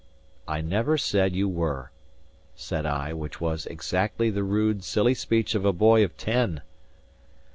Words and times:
"I 0.47 0.61
never 0.61 0.97
said 0.97 1.35
you 1.35 1.47
were," 1.47 1.91
said 2.55 2.87
I, 2.87 3.13
which 3.13 3.39
was 3.39 3.67
exactly 3.67 4.31
the 4.31 4.41
rude, 4.41 4.83
silly 4.83 5.13
speech 5.13 5.53
of 5.53 5.63
a 5.63 5.71
boy 5.71 6.03
of 6.03 6.17
ten. 6.17 6.61